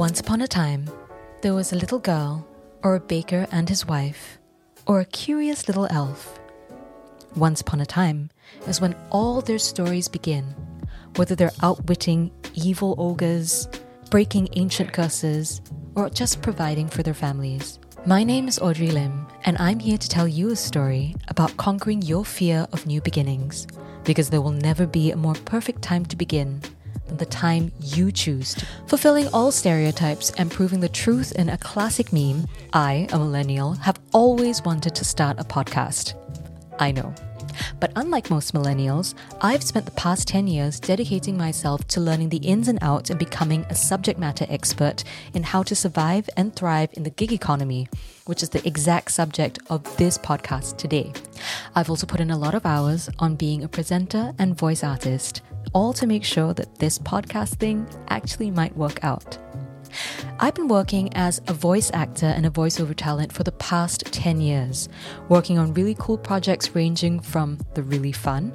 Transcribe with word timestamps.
Once 0.00 0.18
upon 0.18 0.40
a 0.40 0.48
time, 0.48 0.88
there 1.42 1.52
was 1.52 1.74
a 1.74 1.76
little 1.76 1.98
girl, 1.98 2.48
or 2.82 2.94
a 2.94 3.00
baker 3.00 3.46
and 3.52 3.68
his 3.68 3.84
wife, 3.84 4.38
or 4.86 4.98
a 4.98 5.04
curious 5.04 5.68
little 5.68 5.86
elf. 5.90 6.40
Once 7.36 7.60
upon 7.60 7.82
a 7.82 7.84
time 7.84 8.30
is 8.66 8.80
when 8.80 8.96
all 9.10 9.42
their 9.42 9.58
stories 9.58 10.08
begin, 10.08 10.54
whether 11.16 11.34
they're 11.34 11.52
outwitting 11.62 12.30
evil 12.54 12.94
ogres, 12.96 13.68
breaking 14.08 14.48
ancient 14.56 14.90
curses, 14.90 15.60
or 15.94 16.08
just 16.08 16.40
providing 16.40 16.88
for 16.88 17.02
their 17.02 17.12
families. 17.12 17.78
My 18.06 18.24
name 18.24 18.48
is 18.48 18.58
Audrey 18.58 18.90
Lim, 18.90 19.26
and 19.44 19.58
I'm 19.58 19.80
here 19.80 19.98
to 19.98 20.08
tell 20.08 20.26
you 20.26 20.48
a 20.48 20.56
story 20.56 21.14
about 21.28 21.58
conquering 21.58 22.00
your 22.00 22.24
fear 22.24 22.66
of 22.72 22.86
new 22.86 23.02
beginnings, 23.02 23.66
because 24.04 24.30
there 24.30 24.40
will 24.40 24.50
never 24.50 24.86
be 24.86 25.10
a 25.10 25.16
more 25.16 25.34
perfect 25.44 25.82
time 25.82 26.06
to 26.06 26.16
begin 26.16 26.62
than 27.10 27.18
the 27.18 27.26
time 27.26 27.72
you 27.82 28.10
choose. 28.10 28.56
Fulfilling 28.86 29.28
all 29.34 29.52
stereotypes 29.52 30.30
and 30.38 30.50
proving 30.50 30.80
the 30.80 30.88
truth 30.88 31.32
in 31.32 31.48
a 31.48 31.58
classic 31.58 32.12
meme, 32.12 32.46
I, 32.72 33.08
a 33.12 33.18
millennial, 33.18 33.74
have 33.74 34.00
always 34.12 34.62
wanted 34.62 34.94
to 34.94 35.04
start 35.04 35.38
a 35.38 35.44
podcast. 35.44 36.14
I 36.78 36.92
know. 36.92 37.14
But 37.78 37.92
unlike 37.94 38.30
most 38.30 38.54
millennials, 38.54 39.14
I've 39.40 39.62
spent 39.62 39.84
the 39.84 39.92
past 39.92 40.26
10 40.28 40.46
years 40.46 40.80
dedicating 40.80 41.36
myself 41.36 41.86
to 41.88 42.00
learning 42.00 42.30
the 42.30 42.38
ins 42.38 42.68
and 42.68 42.78
outs 42.82 43.10
and 43.10 43.18
becoming 43.18 43.64
a 43.70 43.74
subject 43.74 44.18
matter 44.18 44.46
expert 44.48 45.04
in 45.34 45.42
how 45.42 45.62
to 45.62 45.76
survive 45.76 46.28
and 46.36 46.54
thrive 46.54 46.90
in 46.94 47.04
the 47.04 47.10
gig 47.10 47.32
economy, 47.32 47.88
which 48.26 48.42
is 48.42 48.48
the 48.48 48.66
exact 48.66 49.12
subject 49.12 49.58
of 49.68 49.96
this 49.96 50.18
podcast 50.18 50.76
today. 50.76 51.12
I've 51.74 51.90
also 51.90 52.06
put 52.06 52.20
in 52.20 52.30
a 52.30 52.38
lot 52.38 52.54
of 52.54 52.66
hours 52.66 53.08
on 53.18 53.36
being 53.36 53.62
a 53.62 53.68
presenter 53.68 54.34
and 54.38 54.58
voice 54.58 54.82
artist, 54.82 55.42
all 55.72 55.92
to 55.92 56.06
make 56.06 56.24
sure 56.24 56.52
that 56.54 56.78
this 56.78 56.98
podcast 56.98 57.56
thing 57.56 57.86
actually 58.08 58.50
might 58.50 58.76
work 58.76 59.02
out. 59.04 59.38
I've 60.42 60.54
been 60.54 60.68
working 60.68 61.12
as 61.12 61.38
a 61.48 61.52
voice 61.52 61.90
actor 61.92 62.24
and 62.24 62.46
a 62.46 62.50
voiceover 62.50 62.96
talent 62.96 63.30
for 63.30 63.42
the 63.42 63.52
past 63.52 64.06
10 64.06 64.40
years, 64.40 64.88
working 65.28 65.58
on 65.58 65.74
really 65.74 65.94
cool 65.98 66.16
projects 66.16 66.74
ranging 66.74 67.20
from 67.20 67.58
the 67.74 67.82
really 67.82 68.12
fun, 68.12 68.50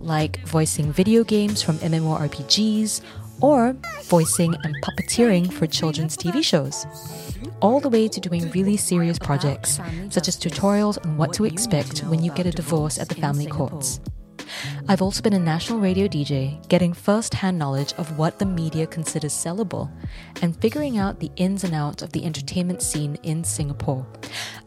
like 0.00 0.44
voicing 0.44 0.92
video 0.92 1.22
games 1.22 1.62
from 1.62 1.78
MMORPGs, 1.78 3.02
or 3.40 3.76
voicing 4.02 4.56
and 4.64 4.74
puppeteering 4.82 5.52
for 5.52 5.68
children's 5.68 6.16
TV 6.16 6.42
shows, 6.42 6.84
all 7.62 7.78
the 7.78 7.88
way 7.88 8.08
to 8.08 8.18
doing 8.18 8.50
really 8.50 8.76
serious 8.76 9.16
projects, 9.16 9.78
such 10.10 10.26
as 10.26 10.36
tutorials 10.36 10.98
on 11.06 11.16
what 11.16 11.32
to 11.34 11.44
expect 11.44 12.00
when 12.00 12.20
you 12.20 12.32
get 12.32 12.46
a 12.46 12.50
divorce 12.50 12.98
at 12.98 13.08
the 13.08 13.14
family 13.14 13.46
courts. 13.46 14.00
I've 14.90 15.02
also 15.02 15.20
been 15.20 15.34
a 15.34 15.38
national 15.38 15.80
radio 15.80 16.08
DJ, 16.08 16.66
getting 16.68 16.94
first 16.94 17.34
hand 17.34 17.58
knowledge 17.58 17.92
of 17.98 18.16
what 18.16 18.38
the 18.38 18.46
media 18.46 18.86
considers 18.86 19.34
sellable 19.34 19.90
and 20.40 20.58
figuring 20.62 20.96
out 20.96 21.20
the 21.20 21.30
ins 21.36 21.62
and 21.62 21.74
outs 21.74 22.02
of 22.02 22.12
the 22.12 22.24
entertainment 22.24 22.80
scene 22.80 23.18
in 23.22 23.44
Singapore. 23.44 24.06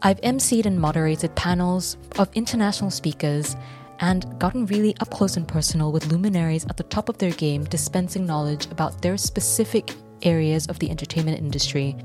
I've 0.00 0.20
emceed 0.20 0.64
and 0.64 0.78
moderated 0.78 1.34
panels 1.34 1.96
of 2.20 2.30
international 2.34 2.92
speakers 2.92 3.56
and 3.98 4.38
gotten 4.38 4.66
really 4.66 4.94
up 5.00 5.10
close 5.10 5.36
and 5.36 5.48
personal 5.48 5.90
with 5.90 6.06
luminaries 6.06 6.66
at 6.66 6.76
the 6.76 6.84
top 6.84 7.08
of 7.08 7.18
their 7.18 7.32
game 7.32 7.64
dispensing 7.64 8.24
knowledge 8.24 8.66
about 8.66 9.02
their 9.02 9.16
specific 9.16 9.90
areas 10.22 10.66
of 10.66 10.78
the 10.78 10.90
entertainment 10.90 11.38
industry. 11.38 11.96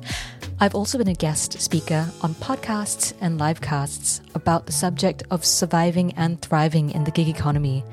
I've 0.59 0.75
also 0.75 0.97
been 0.97 1.07
a 1.07 1.13
guest 1.13 1.59
speaker 1.61 2.09
on 2.21 2.33
podcasts 2.35 3.13
and 3.21 3.39
livecasts 3.39 4.21
about 4.35 4.65
the 4.65 4.71
subject 4.71 5.23
of 5.29 5.45
surviving 5.45 6.13
and 6.13 6.41
thriving 6.41 6.91
in 6.91 7.03
the 7.03 7.11
gig 7.11 7.27
economy. 7.27 7.83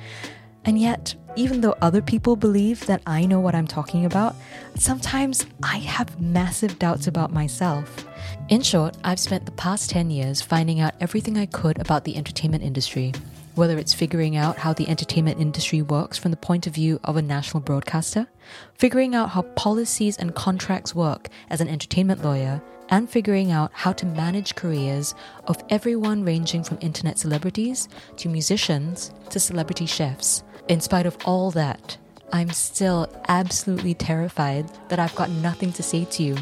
And 0.64 0.78
yet, 0.78 1.14
even 1.36 1.60
though 1.60 1.76
other 1.82 2.00
people 2.00 2.36
believe 2.36 2.86
that 2.86 3.02
I 3.06 3.26
know 3.26 3.40
what 3.40 3.54
I'm 3.54 3.66
talking 3.66 4.06
about, 4.06 4.34
sometimes 4.76 5.44
I 5.62 5.78
have 5.78 6.20
massive 6.20 6.78
doubts 6.78 7.06
about 7.06 7.32
myself. 7.32 8.06
In 8.48 8.62
short, 8.62 8.96
I've 9.04 9.20
spent 9.20 9.44
the 9.44 9.52
past 9.52 9.90
10 9.90 10.10
years 10.10 10.40
finding 10.40 10.80
out 10.80 10.94
everything 11.00 11.36
I 11.36 11.46
could 11.46 11.80
about 11.80 12.04
the 12.04 12.16
entertainment 12.16 12.62
industry 12.62 13.12
whether 13.54 13.78
it's 13.78 13.94
figuring 13.94 14.36
out 14.36 14.58
how 14.58 14.72
the 14.72 14.88
entertainment 14.88 15.40
industry 15.40 15.82
works 15.82 16.18
from 16.18 16.30
the 16.30 16.36
point 16.36 16.66
of 16.66 16.74
view 16.74 17.00
of 17.04 17.16
a 17.16 17.22
national 17.22 17.60
broadcaster, 17.60 18.26
figuring 18.74 19.14
out 19.14 19.30
how 19.30 19.42
policies 19.42 20.16
and 20.16 20.34
contracts 20.34 20.94
work 20.94 21.28
as 21.50 21.60
an 21.60 21.68
entertainment 21.68 22.22
lawyer, 22.24 22.62
and 22.90 23.08
figuring 23.08 23.50
out 23.50 23.70
how 23.72 23.92
to 23.92 24.06
manage 24.06 24.54
careers 24.54 25.14
of 25.46 25.62
everyone 25.70 26.24
ranging 26.24 26.62
from 26.62 26.78
internet 26.80 27.18
celebrities 27.18 27.88
to 28.16 28.28
musicians 28.28 29.12
to 29.30 29.40
celebrity 29.40 29.86
chefs. 29.86 30.42
In 30.68 30.80
spite 30.80 31.06
of 31.06 31.16
all 31.24 31.50
that, 31.52 31.96
I'm 32.32 32.50
still 32.50 33.08
absolutely 33.28 33.94
terrified 33.94 34.68
that 34.88 34.98
I've 34.98 35.14
got 35.14 35.30
nothing 35.30 35.72
to 35.74 35.82
say 35.82 36.04
to 36.04 36.22
you. 36.22 36.36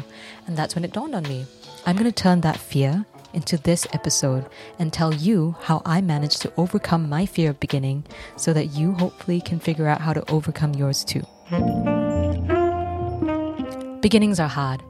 And 0.47 0.57
that's 0.57 0.75
when 0.75 0.83
it 0.83 0.93
dawned 0.93 1.13
on 1.13 1.23
me. 1.23 1.45
I'm 1.85 1.95
going 1.95 2.11
to 2.11 2.11
turn 2.11 2.41
that 2.41 2.57
fear 2.57 3.05
into 3.33 3.57
this 3.57 3.87
episode 3.93 4.45
and 4.79 4.91
tell 4.91 5.13
you 5.13 5.55
how 5.61 5.81
I 5.85 6.01
managed 6.01 6.41
to 6.43 6.53
overcome 6.57 7.09
my 7.09 7.25
fear 7.25 7.49
of 7.49 7.59
beginning 7.59 8.05
so 8.35 8.53
that 8.53 8.67
you 8.67 8.93
hopefully 8.93 9.41
can 9.41 9.59
figure 9.59 9.87
out 9.87 10.01
how 10.01 10.13
to 10.13 10.29
overcome 10.31 10.73
yours 10.73 11.03
too. 11.03 11.23
Beginnings 14.01 14.39
are 14.39 14.49
hard. 14.49 14.81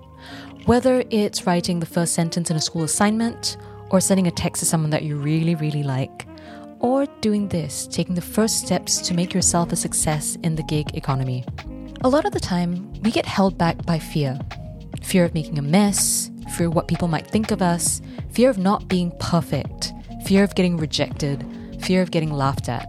Whether 0.65 1.03
it's 1.09 1.45
writing 1.45 1.79
the 1.79 1.85
first 1.85 2.13
sentence 2.13 2.49
in 2.49 2.55
a 2.55 2.61
school 2.61 2.83
assignment, 2.83 3.57
or 3.89 3.99
sending 3.99 4.27
a 4.27 4.31
text 4.31 4.59
to 4.61 4.65
someone 4.65 4.89
that 4.89 5.03
you 5.03 5.15
really, 5.17 5.53
really 5.53 5.83
like, 5.83 6.25
or 6.79 7.05
doing 7.21 7.47
this, 7.49 7.85
taking 7.87 8.15
the 8.15 8.21
first 8.21 8.65
steps 8.65 8.97
to 9.01 9.13
make 9.13 9.33
yourself 9.33 9.71
a 9.71 9.75
success 9.75 10.35
in 10.43 10.55
the 10.55 10.63
gig 10.63 10.95
economy. 10.95 11.45
A 12.01 12.09
lot 12.09 12.25
of 12.25 12.31
the 12.31 12.39
time, 12.39 12.91
we 13.03 13.11
get 13.11 13.25
held 13.25 13.57
back 13.57 13.85
by 13.85 13.99
fear 13.99 14.39
fear 15.03 15.25
of 15.25 15.33
making 15.33 15.59
a 15.59 15.61
mess, 15.61 16.31
fear 16.51 16.67
of 16.67 16.75
what 16.75 16.87
people 16.87 17.07
might 17.07 17.27
think 17.27 17.51
of 17.51 17.61
us, 17.61 18.01
fear 18.31 18.49
of 18.49 18.57
not 18.57 18.87
being 18.87 19.11
perfect, 19.19 19.93
fear 20.25 20.43
of 20.43 20.55
getting 20.55 20.77
rejected, 20.77 21.45
fear 21.81 22.01
of 22.01 22.11
getting 22.11 22.31
laughed 22.31 22.69
at. 22.69 22.87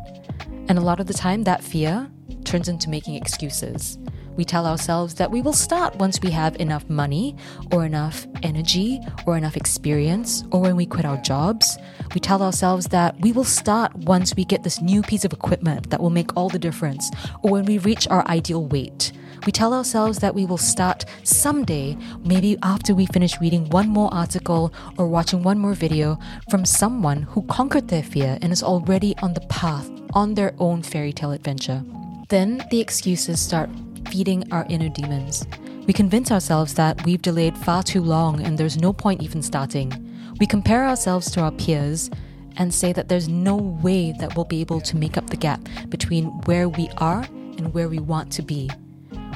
And 0.68 0.78
a 0.78 0.82
lot 0.82 1.00
of 1.00 1.06
the 1.06 1.14
time, 1.14 1.44
that 1.44 1.62
fear 1.62 2.10
turns 2.44 2.68
into 2.68 2.88
making 2.88 3.14
excuses. 3.14 3.98
We 4.36 4.44
tell 4.44 4.66
ourselves 4.66 5.14
that 5.14 5.30
we 5.30 5.42
will 5.42 5.52
start 5.52 5.96
once 5.96 6.20
we 6.20 6.30
have 6.30 6.56
enough 6.56 6.88
money, 6.90 7.36
or 7.70 7.84
enough 7.84 8.26
energy, 8.42 9.00
or 9.26 9.36
enough 9.36 9.56
experience, 9.56 10.42
or 10.50 10.60
when 10.60 10.74
we 10.74 10.86
quit 10.86 11.04
our 11.04 11.18
jobs. 11.18 11.78
We 12.14 12.20
tell 12.20 12.42
ourselves 12.42 12.86
that 12.88 13.20
we 13.20 13.30
will 13.30 13.44
start 13.44 13.94
once 13.94 14.34
we 14.34 14.44
get 14.44 14.64
this 14.64 14.80
new 14.80 15.02
piece 15.02 15.24
of 15.24 15.32
equipment 15.32 15.90
that 15.90 16.00
will 16.00 16.10
make 16.10 16.36
all 16.36 16.48
the 16.48 16.58
difference, 16.58 17.10
or 17.42 17.52
when 17.52 17.64
we 17.64 17.78
reach 17.78 18.08
our 18.08 18.26
ideal 18.26 18.66
weight. 18.66 19.12
We 19.46 19.52
tell 19.52 19.74
ourselves 19.74 20.18
that 20.18 20.34
we 20.34 20.46
will 20.46 20.58
start 20.58 21.04
someday, 21.22 21.96
maybe 22.24 22.56
after 22.62 22.94
we 22.94 23.06
finish 23.06 23.40
reading 23.40 23.68
one 23.70 23.88
more 23.88 24.12
article 24.12 24.72
or 24.96 25.06
watching 25.06 25.42
one 25.42 25.58
more 25.58 25.74
video 25.74 26.18
from 26.50 26.64
someone 26.64 27.22
who 27.22 27.42
conquered 27.42 27.88
their 27.88 28.02
fear 28.02 28.38
and 28.40 28.52
is 28.52 28.62
already 28.62 29.14
on 29.18 29.34
the 29.34 29.42
path 29.42 29.90
on 30.14 30.34
their 30.34 30.54
own 30.58 30.82
fairy 30.82 31.12
tale 31.12 31.32
adventure. 31.32 31.84
Then 32.30 32.64
the 32.70 32.80
excuses 32.80 33.38
start 33.38 33.68
feeding 34.14 34.44
our 34.52 34.64
inner 34.68 34.88
demons. 34.88 35.44
We 35.88 35.92
convince 35.92 36.30
ourselves 36.30 36.74
that 36.74 37.04
we've 37.04 37.20
delayed 37.20 37.58
far 37.58 37.82
too 37.82 38.00
long 38.00 38.40
and 38.42 38.56
there's 38.56 38.80
no 38.80 38.92
point 38.92 39.20
even 39.22 39.42
starting. 39.42 39.90
We 40.38 40.46
compare 40.46 40.84
ourselves 40.86 41.32
to 41.32 41.40
our 41.40 41.50
peers 41.50 42.10
and 42.56 42.72
say 42.72 42.92
that 42.92 43.08
there's 43.08 43.28
no 43.28 43.56
way 43.56 44.12
that 44.20 44.36
we'll 44.36 44.44
be 44.44 44.60
able 44.60 44.80
to 44.82 44.96
make 44.96 45.16
up 45.16 45.30
the 45.30 45.36
gap 45.36 45.60
between 45.88 46.26
where 46.46 46.68
we 46.68 46.88
are 46.98 47.26
and 47.58 47.74
where 47.74 47.88
we 47.88 47.98
want 47.98 48.30
to 48.34 48.42
be. 48.42 48.70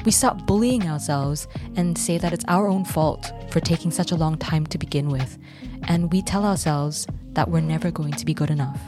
We 0.05 0.13
stop 0.13 0.47
bullying 0.47 0.87
ourselves 0.87 1.45
and 1.75 1.97
say 1.97 2.17
that 2.17 2.31
it's 2.31 2.45
our 2.47 2.69
own 2.69 2.85
fault 2.85 3.33
for 3.49 3.59
taking 3.59 3.91
such 3.91 4.13
a 4.13 4.15
long 4.15 4.37
time 4.37 4.65
to 4.67 4.77
begin 4.77 5.09
with, 5.09 5.37
and 5.89 6.09
we 6.09 6.21
tell 6.21 6.45
ourselves 6.45 7.05
that 7.33 7.49
we're 7.49 7.59
never 7.59 7.91
going 7.91 8.13
to 8.13 8.25
be 8.25 8.33
good 8.33 8.49
enough. 8.49 8.79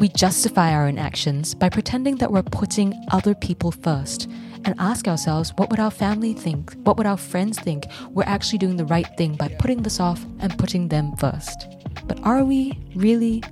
We 0.00 0.08
justify 0.08 0.72
our 0.72 0.88
inactions 0.88 1.54
by 1.54 1.68
pretending 1.68 2.16
that 2.16 2.32
we're 2.32 2.42
putting 2.42 3.00
other 3.12 3.32
people 3.32 3.70
first 3.70 4.28
and 4.66 4.74
ask 4.78 5.08
ourselves 5.08 5.52
what 5.56 5.70
would 5.70 5.80
our 5.80 5.90
family 5.90 6.34
think? 6.34 6.74
What 6.82 6.98
would 6.98 7.06
our 7.06 7.16
friends 7.16 7.58
think? 7.58 7.86
We're 8.10 8.24
actually 8.24 8.58
doing 8.58 8.76
the 8.76 8.84
right 8.84 9.06
thing 9.16 9.36
by 9.36 9.48
putting 9.48 9.82
this 9.82 10.00
off 10.00 10.22
and 10.40 10.58
putting 10.58 10.88
them 10.88 11.16
first. 11.16 11.68
But 12.06 12.20
are 12.24 12.44
we 12.44 12.78
really? 12.94 13.42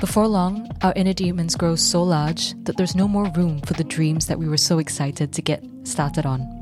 Before 0.00 0.28
long, 0.28 0.70
our 0.82 0.92
inner 0.94 1.12
demons 1.12 1.56
grow 1.56 1.74
so 1.74 2.02
large 2.02 2.54
that 2.64 2.76
there's 2.76 2.94
no 2.94 3.08
more 3.08 3.30
room 3.34 3.60
for 3.62 3.74
the 3.74 3.82
dreams 3.82 4.26
that 4.26 4.38
we 4.38 4.48
were 4.48 4.56
so 4.56 4.78
excited 4.78 5.32
to 5.32 5.42
get 5.42 5.64
started 5.82 6.24
on. 6.24 6.57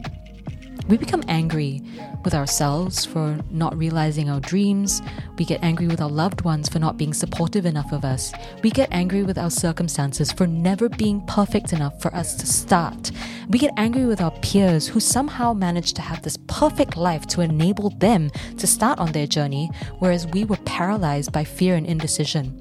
We 0.89 0.97
become 0.97 1.25
angry 1.27 1.83
with 2.25 2.33
ourselves 2.33 3.05
for 3.05 3.39
not 3.51 3.77
realizing 3.77 4.31
our 4.31 4.39
dreams. 4.39 5.03
We 5.37 5.45
get 5.45 5.65
angry 5.65 5.89
with 5.89 6.01
our 6.01 6.09
loved 6.09 6.43
ones 6.43 6.69
for 6.69 6.79
not 6.79 6.97
being 6.97 7.13
supportive 7.13 7.67
enough 7.67 7.93
of 7.93 8.05
us. 8.05 8.33
We 8.63 8.71
get 8.71 8.89
angry 8.93 9.25
with 9.25 9.37
our 9.37 9.51
circumstances 9.51 10.31
for 10.31 10.47
never 10.47 10.89
being 10.89 11.27
perfect 11.27 11.73
enough 11.73 12.01
for 12.01 12.15
us 12.15 12.37
to 12.37 12.47
start. 12.47 13.11
We 13.49 13.59
get 13.59 13.73
angry 13.77 14.07
with 14.07 14.21
our 14.21 14.31
peers 14.43 14.87
who 14.87 15.01
somehow 15.01 15.53
managed 15.55 15.97
to 15.97 16.03
have 16.03 16.23
this 16.23 16.37
perfect 16.47 16.97
life 16.97 17.27
to 17.29 17.41
enable 17.41 17.91
them 17.91 18.31
to 18.57 18.67
start 18.67 19.01
on 19.01 19.11
their 19.11 19.27
journey, 19.27 19.71
whereas 19.99 20.29
we 20.29 20.45
were 20.45 20.59
paralyzed 20.59 21.33
by 21.33 21.43
fear 21.43 21.75
and 21.75 21.87
indecision. 21.87 22.61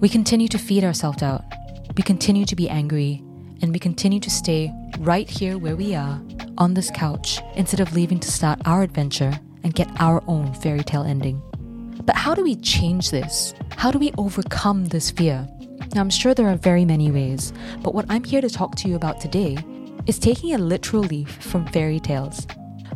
We 0.00 0.08
continue 0.08 0.48
to 0.48 0.58
feed 0.58 0.82
ourselves 0.82 1.22
out. 1.22 1.44
We 1.96 2.02
continue 2.02 2.44
to 2.46 2.56
be 2.56 2.68
angry, 2.68 3.22
and 3.62 3.72
we 3.72 3.78
continue 3.78 4.18
to 4.18 4.30
stay 4.30 4.72
right 4.98 5.30
here 5.30 5.58
where 5.58 5.76
we 5.76 5.94
are 5.94 6.20
on 6.58 6.74
this 6.74 6.90
couch 6.94 7.40
instead 7.54 7.80
of 7.80 7.94
leaving 7.94 8.20
to 8.20 8.30
start 8.30 8.60
our 8.64 8.82
adventure 8.82 9.38
and 9.62 9.74
get 9.74 9.88
our 10.00 10.22
own 10.26 10.52
fairy 10.54 10.82
tale 10.82 11.02
ending. 11.02 11.42
But 12.04 12.16
how 12.16 12.34
do 12.34 12.42
we 12.42 12.56
change 12.56 13.10
this? 13.10 13.54
How 13.76 13.90
do 13.90 13.98
we 13.98 14.12
overcome 14.18 14.86
this 14.86 15.10
fear? 15.10 15.48
Now, 15.94 16.00
I'm 16.00 16.10
sure 16.10 16.34
there 16.34 16.48
are 16.48 16.56
very 16.56 16.84
many 16.84 17.10
ways, 17.10 17.52
but 17.82 17.94
what 17.94 18.06
I'm 18.08 18.24
here 18.24 18.40
to 18.40 18.48
talk 18.48 18.76
to 18.76 18.88
you 18.88 18.96
about 18.96 19.20
today 19.20 19.58
is 20.06 20.18
taking 20.18 20.54
a 20.54 20.58
literal 20.58 21.02
leaf 21.02 21.30
from 21.42 21.66
fairy 21.66 22.00
tales. 22.00 22.46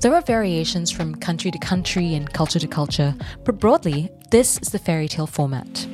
There 0.01 0.15
are 0.15 0.23
variations 0.23 0.91
from 0.91 1.15
country 1.15 1.51
to 1.51 1.59
country 1.59 2.15
and 2.15 2.33
culture 2.33 2.59
to 2.59 2.67
culture, 2.67 3.15
but 3.45 3.59
broadly, 3.59 4.11
this 4.31 4.59
is 4.59 4.69
the 4.69 4.79
fairy 4.79 5.09
tale 5.09 5.27
format. 5.27 5.87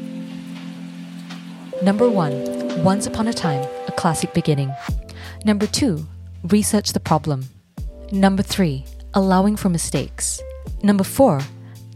Number 1.83 2.09
one, 2.09 2.85
Once 2.85 3.07
Upon 3.07 3.29
a 3.29 3.33
Time, 3.33 3.69
a 3.89 3.93
classic 3.93 4.33
beginning. 4.33 4.73
Number 5.45 5.67
two, 5.67 6.07
research 6.45 6.93
the 6.93 7.01
problem. 7.01 7.45
Number 8.11 8.43
three, 8.43 8.85
allowing 9.15 9.57
for 9.57 9.69
mistakes. 9.69 10.41
Number 10.83 11.05
four, 11.05 11.41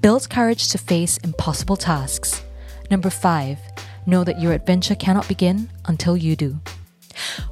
build 0.00 0.28
courage 0.31 0.69
to 0.70 0.78
face 0.78 1.19
impossible 1.19 1.76
tasks. 1.76 2.43
Number 2.90 3.10
five, 3.10 3.58
know 4.06 4.22
that 4.25 4.40
your 4.40 4.52
adventure 4.52 4.94
cannot 4.94 5.28
begin 5.28 5.69
until 5.87 6.16
you 6.16 6.37
do. 6.37 6.58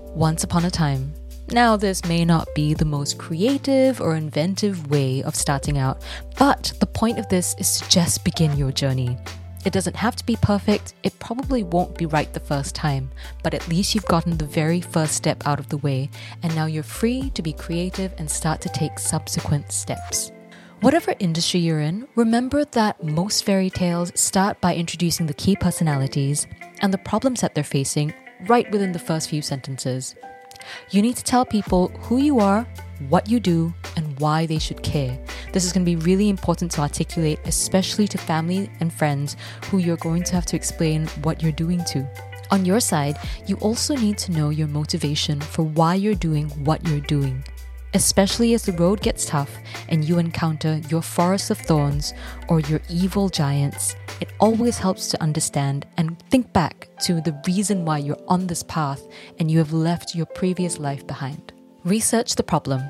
Once 0.00 0.44
upon 0.44 0.64
a 0.64 0.70
time. 0.70 1.12
Now, 1.50 1.76
this 1.76 2.05
may 2.06 2.25
not 2.25 2.49
be 2.55 2.73
the 2.73 2.85
most 2.85 3.19
creative 3.19 4.00
or 4.00 4.17
inventive 4.17 4.90
way 4.90 5.23
of 5.23 5.35
starting 5.35 5.76
out, 5.76 6.02
but 6.38 6.73
the 6.81 6.87
point 6.87 7.19
of 7.19 7.29
this 7.29 7.55
is 7.58 7.81
to 7.81 7.88
just 7.90 8.25
begin 8.25 8.56
your 8.56 8.73
journey. 8.73 9.19
It 9.64 9.72
doesn't 9.72 9.96
have 9.96 10.14
to 10.16 10.26
be 10.26 10.37
perfect, 10.37 10.93
it 11.02 11.19
probably 11.19 11.62
won't 11.62 11.96
be 11.96 12.05
right 12.05 12.31
the 12.32 12.40
first 12.40 12.75
time, 12.75 13.11
but 13.43 13.55
at 13.55 13.66
least 13.66 13.94
you've 13.94 14.05
gotten 14.05 14.37
the 14.37 14.44
very 14.44 14.82
first 14.82 15.14
step 15.14 15.46
out 15.46 15.58
of 15.58 15.70
the 15.70 15.78
way, 15.78 16.11
and 16.43 16.55
now 16.55 16.66
you're 16.66 16.82
free 16.82 17.31
to 17.31 17.40
be 17.40 17.55
creative 17.55 18.12
and 18.19 18.31
start 18.31 18.61
to 18.61 18.69
take 18.69 18.99
subsequent 18.99 19.72
steps. 19.72 20.32
Whatever 20.82 21.14
industry 21.19 21.61
you're 21.61 21.81
in, 21.81 22.06
remember 22.14 22.66
that 22.66 23.02
most 23.02 23.44
fairy 23.44 23.70
tales 23.70 24.12
start 24.14 24.61
by 24.61 24.75
introducing 24.75 25.25
the 25.25 25.32
key 25.32 25.56
personalities 25.56 26.46
and 26.81 26.93
the 26.93 26.99
problems 26.99 27.40
that 27.40 27.55
they're 27.55 27.64
facing 27.64 28.12
right 28.46 28.70
within 28.70 28.93
the 28.93 28.99
first 28.99 29.31
few 29.31 29.40
sentences. 29.40 30.14
You 30.90 31.00
need 31.00 31.16
to 31.16 31.25
tell 31.25 31.46
people 31.46 31.88
who 32.02 32.19
you 32.19 32.38
are, 32.38 32.66
what 33.08 33.31
you 33.31 33.40
do, 33.40 33.72
and 33.96 34.03
why 34.19 34.46
they 34.46 34.58
should 34.58 34.82
care. 34.82 35.19
This 35.52 35.64
is 35.64 35.72
going 35.72 35.84
to 35.84 35.96
be 35.96 36.05
really 36.05 36.28
important 36.28 36.70
to 36.72 36.81
articulate, 36.81 37.38
especially 37.44 38.08
to 38.08 38.19
family 38.19 38.70
and 38.81 38.93
friends 38.93 39.37
who 39.66 39.78
you're 39.78 39.96
going 39.96 40.22
to 40.25 40.34
have 40.34 40.46
to 40.46 40.56
explain 40.56 41.06
what 41.22 41.43
you're 41.43 41.52
doing 41.52 41.84
to. 41.87 42.06
On 42.50 42.64
your 42.64 42.81
side, 42.81 43.19
you 43.46 43.56
also 43.56 43.96
need 43.96 44.19
to 44.19 44.32
know 44.32 44.50
your 44.50 44.69
motivation 44.69 45.40
for 45.40 45.62
why 45.62 45.94
you're 45.94 46.14
doing 46.14 46.49
what 46.64 46.87
you're 46.87 47.00
doing 47.00 47.44
especially 47.94 48.55
as 48.55 48.64
the 48.64 48.72
road 48.72 49.00
gets 49.00 49.25
tough 49.25 49.56
and 49.88 50.05
you 50.05 50.19
encounter 50.19 50.81
your 50.90 51.00
forest 51.00 51.50
of 51.50 51.58
thorns 51.58 52.12
or 52.49 52.61
your 52.61 52.81
evil 52.90 53.28
giants, 53.28 53.96
it 54.20 54.32
always 54.40 54.76
helps 54.76 55.08
to 55.08 55.22
understand 55.22 55.87
and 55.96 56.19
think 56.28 56.52
back 56.52 56.88
to 57.00 57.20
the 57.20 57.40
reason 57.46 57.84
why 57.84 57.99
you're 57.99 58.19
on 58.28 58.46
this 58.46 58.62
path 58.64 59.02
and 59.38 59.50
you 59.50 59.58
have 59.58 59.72
left 59.72 60.14
your 60.14 60.26
previous 60.26 60.78
life 60.78 61.06
behind. 61.06 61.52
Research 61.84 62.34
the 62.34 62.43
problem. 62.43 62.82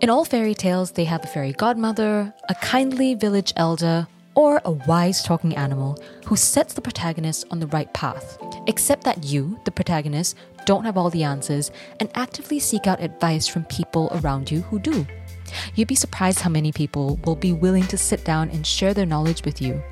In 0.00 0.10
all 0.10 0.24
fairy 0.24 0.54
tales, 0.54 0.92
they 0.92 1.04
have 1.04 1.24
a 1.24 1.26
fairy 1.26 1.52
godmother, 1.52 2.32
a 2.48 2.54
kindly 2.56 3.14
village 3.14 3.52
elder, 3.56 4.06
or 4.34 4.60
a 4.64 4.70
wise 4.70 5.22
talking 5.22 5.56
animal 5.56 5.98
who 6.26 6.36
sets 6.36 6.74
the 6.74 6.80
protagonist 6.80 7.44
on 7.50 7.60
the 7.60 7.66
right 7.68 7.92
path. 7.92 8.38
Except 8.66 9.04
that 9.04 9.24
you, 9.24 9.60
the 9.64 9.70
protagonist, 9.70 10.36
don't 10.66 10.84
have 10.84 10.96
all 10.96 11.10
the 11.10 11.24
answers 11.24 11.70
and 11.98 12.10
actively 12.14 12.58
seek 12.58 12.86
out 12.86 13.02
advice 13.02 13.46
from 13.46 13.64
people 13.64 14.08
around 14.12 14.50
you 14.50 14.60
who 14.62 14.78
do. 14.78 15.06
You'd 15.74 15.88
be 15.88 15.94
surprised 15.94 16.40
how 16.40 16.50
many 16.50 16.72
people 16.72 17.18
will 17.24 17.36
be 17.36 17.52
willing 17.52 17.86
to 17.88 17.98
sit 17.98 18.24
down 18.24 18.50
and 18.50 18.66
share 18.66 18.94
their 18.94 19.06
knowledge 19.06 19.44
with 19.44 19.60
you. 19.60 19.82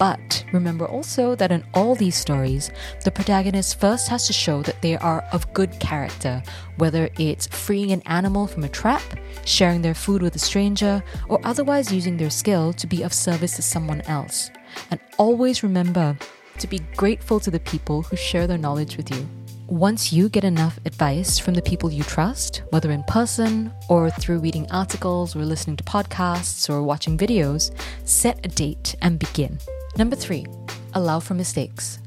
But 0.00 0.46
remember 0.54 0.86
also 0.86 1.34
that 1.34 1.52
in 1.52 1.62
all 1.74 1.94
these 1.94 2.16
stories, 2.16 2.70
the 3.04 3.10
protagonist 3.10 3.78
first 3.78 4.08
has 4.08 4.26
to 4.28 4.32
show 4.32 4.62
that 4.62 4.80
they 4.80 4.96
are 4.96 5.22
of 5.30 5.52
good 5.52 5.78
character, 5.78 6.42
whether 6.78 7.10
it's 7.18 7.46
freeing 7.48 7.92
an 7.92 8.00
animal 8.06 8.46
from 8.46 8.64
a 8.64 8.68
trap, 8.70 9.02
sharing 9.44 9.82
their 9.82 9.92
food 9.94 10.22
with 10.22 10.34
a 10.36 10.38
stranger, 10.38 11.04
or 11.28 11.38
otherwise 11.44 11.92
using 11.92 12.16
their 12.16 12.30
skill 12.30 12.72
to 12.72 12.86
be 12.86 13.02
of 13.02 13.12
service 13.12 13.56
to 13.56 13.62
someone 13.62 14.00
else. 14.02 14.50
And 14.90 14.98
always 15.18 15.62
remember 15.62 16.16
to 16.60 16.66
be 16.66 16.78
grateful 16.96 17.38
to 17.38 17.50
the 17.50 17.60
people 17.60 18.00
who 18.00 18.16
share 18.16 18.46
their 18.46 18.56
knowledge 18.56 18.96
with 18.96 19.10
you. 19.10 19.28
Once 19.66 20.14
you 20.14 20.30
get 20.30 20.44
enough 20.44 20.80
advice 20.86 21.38
from 21.38 21.52
the 21.52 21.60
people 21.60 21.92
you 21.92 22.02
trust, 22.04 22.62
whether 22.70 22.90
in 22.90 23.02
person 23.02 23.70
or 23.90 24.08
through 24.08 24.38
reading 24.38 24.66
articles 24.70 25.36
or 25.36 25.44
listening 25.44 25.76
to 25.76 25.84
podcasts 25.84 26.70
or 26.70 26.82
watching 26.82 27.18
videos, 27.18 27.70
set 28.04 28.40
a 28.44 28.48
date 28.48 28.96
and 29.02 29.18
begin. 29.18 29.58
Number 29.96 30.16
three, 30.16 30.46
allow 30.94 31.20
for 31.20 31.34
mistakes. 31.34 31.98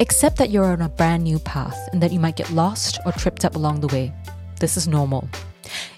Accept 0.00 0.36
that 0.36 0.50
you're 0.50 0.64
on 0.64 0.82
a 0.82 0.88
brand 0.88 1.24
new 1.24 1.38
path 1.38 1.88
and 1.92 2.02
that 2.02 2.12
you 2.12 2.20
might 2.20 2.36
get 2.36 2.50
lost 2.50 2.98
or 3.04 3.12
tripped 3.12 3.44
up 3.44 3.56
along 3.56 3.80
the 3.80 3.88
way. 3.88 4.12
This 4.60 4.76
is 4.76 4.88
normal. 4.88 5.28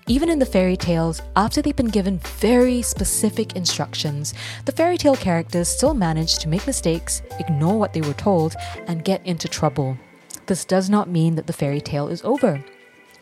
Even 0.07 0.29
in 0.29 0.39
the 0.39 0.47
fairy 0.47 0.77
tales, 0.77 1.23
after 1.37 1.63
they've 1.63 1.75
been 1.75 1.87
given 1.87 2.19
very 2.19 2.83
specific 2.83 3.57
instructions, 3.57 4.35
the 4.67 4.73
fairy 4.73 4.99
tale 4.99 5.17
characters 5.17 5.69
still 5.69 5.95
manage 5.95 6.39
to 6.39 6.49
make 6.49 6.67
mistakes, 6.67 7.23
ignore 7.39 7.79
what 7.79 7.93
they 7.93 8.03
were 8.03 8.15
told, 8.15 8.55
and 8.87 9.05
get 9.05 9.25
into 9.27 9.49
trouble. 9.49 9.97
This 10.47 10.65
does 10.65 10.91
not 10.91 11.09
mean 11.09 11.35
that 11.37 11.47
the 11.47 11.53
fairy 11.53 11.81
tale 11.81 12.09
is 12.09 12.23
over 12.23 12.63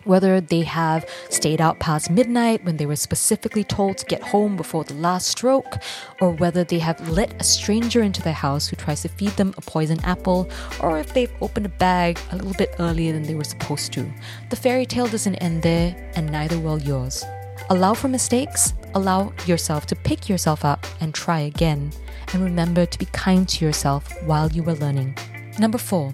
whether 0.05 0.41
they 0.41 0.63
have 0.63 1.09
stayed 1.31 1.61
out 1.61 1.79
past 1.79 2.11
midnight 2.11 2.65
when 2.65 2.77
they 2.77 2.87
were 2.87 2.97
specifically 2.97 3.65
told 3.65 3.99
to 3.99 4.07
get 4.07 4.23
home 4.23 4.57
before 4.57 4.85
the 4.85 4.95
last 4.95 5.29
stroke, 5.29 5.79
or 6.21 6.33
whether 6.33 6.65
they 6.65 6.79
have 6.79 7.09
let 7.09 7.41
a 7.41 7.45
stranger 7.45 8.03
into 8.03 8.23
their 8.23 8.33
house 8.33 8.69
who 8.69 8.77
tries 8.77 9.03
to 9.03 9.09
feed 9.09 9.33
them 9.33 9.55
a 9.57 9.61
poison 9.61 9.99
apple, 10.05 10.49
or 10.81 10.99
if 10.99 11.13
they've 11.15 11.33
opened 11.41 11.67
a 11.67 11.71
bag 11.71 12.19
a 12.31 12.37
little 12.37 12.55
bit 12.55 12.75
earlier 12.79 13.13
than 13.13 13.23
they 13.23 13.35
were 13.35 13.45
supposed 13.45 13.93
to. 13.93 14.11
The 14.51 14.57
fairy 14.57 14.87
tale 14.87 15.09
doesn't 15.09 15.37
end 15.37 15.63
there, 15.63 15.95
and 16.15 16.31
neither 16.31 16.59
will 16.59 16.81
yours. 16.81 17.25
Allow 17.71 17.95
for 17.95 18.09
mistakes, 18.09 18.75
allow 18.95 19.33
yourself 19.47 19.87
to 19.87 19.97
pick 19.97 20.29
yourself 20.29 20.65
up 20.65 20.87
and 21.01 21.15
try 21.15 21.41
again, 21.41 21.93
and 22.33 22.43
remember 22.43 22.87
to 22.87 22.99
be 22.99 23.07
kind 23.07 23.49
to 23.49 23.65
yourself 23.65 24.13
while 24.25 24.51
you 24.51 24.63
are 24.69 24.75
learning. 24.75 25.17
Number 25.59 25.79
four, 25.79 26.13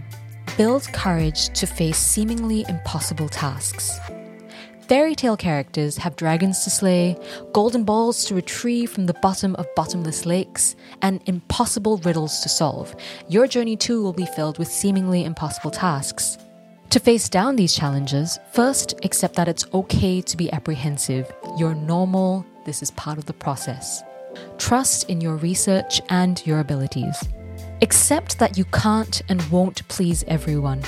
build 0.59 0.93
courage 0.93 1.51
to 1.51 1.69
face 1.69 1.97
seemingly 1.97 2.65
impossible 2.69 3.29
tasks. 3.29 4.01
Fairy 4.89 5.15
tale 5.15 5.37
characters 5.37 5.97
have 5.97 6.17
dragons 6.17 6.65
to 6.65 6.71
slay, 6.71 7.17
golden 7.53 7.85
balls 7.85 8.25
to 8.25 8.35
retrieve 8.35 8.91
from 8.91 9.07
the 9.07 9.15
bottom 9.23 9.55
of 9.55 9.73
bottomless 9.77 10.27
lakes, 10.27 10.75
and 11.01 11.23
impossible 11.27 11.99
riddles 11.99 12.41
to 12.41 12.49
solve. 12.49 12.93
Your 13.29 13.47
journey 13.47 13.77
too 13.77 14.03
will 14.03 14.13
be 14.13 14.27
filled 14.27 14.59
with 14.59 14.67
seemingly 14.67 15.25
impossible 15.25 15.71
tasks. 15.71 16.39
To 16.91 16.99
face 16.99 17.29
down 17.29 17.55
these 17.55 17.77
challenges, 17.77 18.41
first 18.51 18.95
accept 19.05 19.37
that 19.37 19.47
it's 19.47 19.67
okay 19.73 20.21
to 20.23 20.37
be 20.37 20.53
apprehensive. 20.53 21.31
You're 21.57 21.77
normal, 21.77 22.45
this 22.65 22.83
is 22.83 22.91
part 22.93 23.19
of 23.19 23.27
the 23.27 23.33
process. 23.33 24.03
Trust 24.59 25.09
in 25.09 25.21
your 25.21 25.37
research 25.37 26.01
and 26.09 26.45
your 26.45 26.59
abilities. 26.59 27.17
Accept 27.81 28.41
that 28.41 28.59
you 28.59 28.65
can't 28.65 29.23
and 29.29 29.41
won't 29.51 29.87
please 29.87 30.25
everyone. 30.27 30.83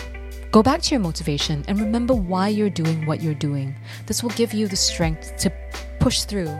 Go 0.51 0.61
back 0.61 0.83
to 0.83 0.91
your 0.91 1.01
motivation 1.01 1.65
and 1.69 1.79
remember 1.79 2.15
why 2.15 2.49
you're 2.49 2.69
doing 2.69 3.07
what 3.07 3.23
you're 3.23 3.33
doing. 3.33 3.77
This 4.07 4.25
will 4.25 4.31
give 4.31 4.53
you 4.53 4.67
the 4.67 4.75
strength 4.75 5.37
to 5.37 5.53
push 6.01 6.25
through 6.25 6.51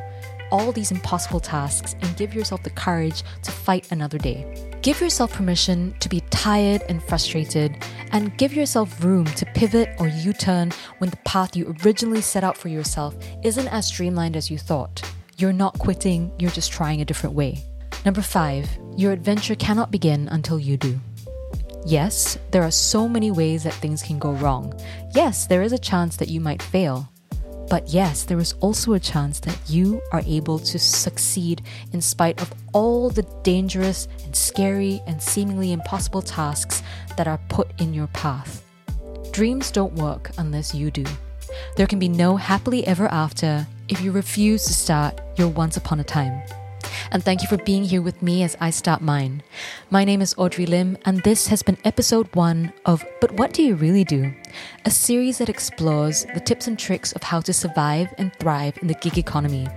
all 0.53 0.71
these 0.71 0.93
impossible 0.93 1.41
tasks 1.41 1.97
and 2.01 2.17
give 2.17 2.33
yourself 2.33 2.63
the 2.63 2.71
courage 2.71 3.25
to 3.43 3.51
fight 3.51 3.91
another 3.91 4.19
day. 4.19 4.47
Give 4.83 5.01
yourself 5.01 5.33
permission 5.33 5.95
to 5.99 6.09
be 6.09 6.21
tired 6.31 6.83
and 6.89 7.03
frustrated, 7.03 7.77
and 8.13 8.37
give 8.39 8.55
yourself 8.55 9.03
room 9.03 9.27
to 9.27 9.47
pivot 9.47 9.91
or 9.99 10.09
U 10.09 10.33
turn 10.33 10.71
when 10.99 11.11
the 11.11 11.17
path 11.19 11.57
you 11.57 11.77
originally 11.85 12.21
set 12.21 12.45
out 12.45 12.57
for 12.57 12.69
yourself 12.69 13.17
isn't 13.43 13.69
as 13.69 13.87
streamlined 13.89 14.37
as 14.37 14.51
you 14.51 14.59
thought. 14.59 15.03
You're 15.37 15.53
not 15.53 15.79
quitting, 15.79 16.33
you're 16.39 16.51
just 16.51 16.73
trying 16.73 17.01
a 17.01 17.05
different 17.05 17.35
way. 17.35 17.65
Number 18.05 18.23
five, 18.23 18.69
your 18.97 19.13
adventure 19.13 19.55
cannot 19.55 19.91
begin 19.91 20.29
until 20.29 20.59
you 20.59 20.77
do. 20.77 20.99
Yes, 21.87 22.39
there 22.51 22.63
are 22.63 22.71
so 22.71 23.09
many 23.09 23.31
ways 23.31 23.65
that 23.65 23.75
things 23.75 24.03
can 24.03 24.19
go 24.19 24.33
wrong. 24.33 24.79
Yes, 25.15 25.47
there 25.47 25.63
is 25.63 25.73
a 25.73 25.79
chance 25.79 26.17
that 26.17 26.29
you 26.29 26.41
might 26.41 26.63
fail. 26.63 27.09
But 27.71 27.89
yes, 27.89 28.25
there 28.25 28.41
is 28.41 28.55
also 28.61 28.95
a 28.95 29.01
chance 29.01 29.39
that 29.41 29.59
you 29.69 30.03
are 30.13 30.23
able 30.27 30.59
to 30.59 30.79
succeed 30.79 31.63
in 31.93 32.01
spite 32.01 32.43
of 32.43 32.53
all 32.73 33.09
the 33.09 33.23
dangerous 33.45 34.09
and 34.25 34.35
scary 34.35 35.01
and 35.07 35.23
seemingly 35.23 35.73
impossible 35.73 36.21
tasks 36.21 36.83
that 37.17 37.29
are 37.29 37.41
put 37.49 37.71
in 37.81 37.95
your 37.95 38.09
path. 38.09 38.65
Dreams 39.31 39.71
don't 39.71 39.95
work 39.95 40.33
unless 40.37 40.75
you 40.75 40.91
do. 40.91 41.05
There 41.77 41.87
can 41.87 42.01
be 42.01 42.09
no 42.09 42.37
happily 42.37 42.87
ever 42.87 43.07
after 43.09 43.67
if 43.89 44.01
you 44.01 44.11
refuse 44.13 44.65
to 44.65 44.75
start 44.75 45.21
your 45.37 45.49
once 45.49 45.77
upon 45.77 46.01
a 46.01 46.05
time. 46.05 46.43
And 47.13 47.25
thank 47.25 47.43
you 47.43 47.49
for 47.49 47.57
being 47.57 47.85
here 47.85 48.03
with 48.03 48.23
me 48.23 48.43
as 48.43 48.57
I 48.61 48.71
start 48.71 49.01
mine. 49.01 49.43
My 49.91 50.05
name 50.05 50.23
is 50.23 50.35
Audrey 50.39 50.67
Lim, 50.67 50.97
and 51.05 51.23
this 51.23 51.49
has 51.49 51.63
been 51.63 51.79
episode 51.85 52.29
one 52.35 52.73
of 52.87 53.05
But 53.21 53.33
What 53.33 53.53
Do 53.53 53.63
You 53.63 53.75
Really 53.75 54.05
Do? 54.05 54.33
A 54.85 54.91
series 54.91 55.39
that 55.39 55.49
explores 55.49 56.25
the 56.35 56.41
tips 56.41 56.69
and 56.69 56.79
tricks 56.79 57.13
of 57.13 57.23
how 57.23 57.41
to 57.41 57.53
survive 57.53 58.15
and 58.19 58.35
thrive 58.37 58.79
in 58.81 58.89
the 58.89 58.95
gig 58.95 59.19
economy. 59.19 59.69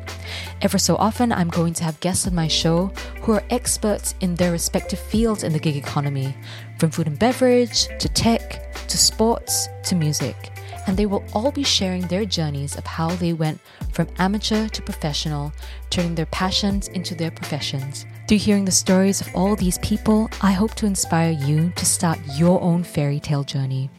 Ever 0.62 0.78
so 0.78 0.96
often, 0.98 1.32
I'm 1.32 1.50
going 1.50 1.74
to 1.74 1.84
have 1.84 2.00
guests 2.00 2.28
on 2.28 2.36
my 2.36 2.48
show 2.48 2.88
who 3.22 3.34
are 3.34 3.44
experts 3.50 4.14
in 4.22 4.36
their 4.36 4.52
respective 4.52 5.00
fields 5.00 5.44
in 5.44 5.54
the 5.54 5.60
gig 5.60 5.76
economy, 5.76 6.36
from 6.78 6.92
food 6.92 7.08
and 7.08 7.18
beverage 7.18 7.88
to 8.00 8.10
tech 8.10 8.74
to 8.88 8.98
sports 8.98 9.68
to 9.86 9.96
music 9.96 10.52
and 10.88 10.98
they 10.98 11.06
will 11.06 11.24
all 11.34 11.52
be 11.52 11.64
sharing 11.64 12.02
their 12.08 12.26
journeys 12.26 12.76
of 12.78 12.86
how 12.86 13.10
they 13.10 13.34
went 13.34 13.60
from 13.92 14.08
amateur 14.18 14.68
to 14.68 14.82
professional, 14.82 15.54
turning 15.90 16.16
their 16.16 16.26
passions 16.28 16.88
into 16.90 17.16
their 17.16 17.32
professions. 17.32 18.06
Through 18.28 18.38
hearing 18.38 18.66
the 18.66 18.72
stories 18.72 19.22
of 19.22 19.30
all 19.36 19.56
these 19.56 19.78
people, 19.80 20.30
I 20.42 20.52
hope 20.52 20.76
to 20.76 20.86
inspire 20.86 21.32
you 21.32 21.72
to 21.76 21.86
start 21.86 22.20
your 22.36 22.62
own 22.62 22.84
fairy 22.84 23.20
tale 23.20 23.44
journey. 23.44 23.90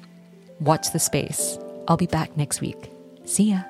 Watch 0.60 0.92
the 0.92 0.98
space. 0.98 1.58
I'll 1.88 1.96
be 1.96 2.06
back 2.06 2.36
next 2.36 2.60
week. 2.60 2.90
See 3.24 3.50
ya. 3.50 3.62